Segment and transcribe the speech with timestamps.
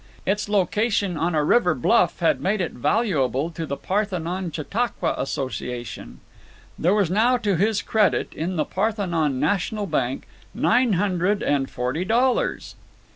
[0.25, 6.19] Its location on a river bluff had made it valuable to the Parthenon Chautauqua Association.
[6.79, 10.23] There was now to his credit in the Parthenon National Bank
[10.55, 12.73] nine hundred and forty dollars!